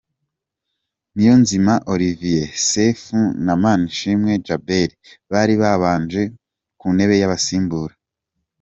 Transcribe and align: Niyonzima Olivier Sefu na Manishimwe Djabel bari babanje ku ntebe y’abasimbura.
Niyonzima 1.15 1.73
Olivier 1.93 2.49
Sefu 2.69 3.19
na 3.45 3.53
Manishimwe 3.61 4.31
Djabel 4.41 4.89
bari 5.31 5.53
babanje 5.61 6.21
ku 6.79 6.87
ntebe 6.95 7.15
y’abasimbura. 7.21 7.93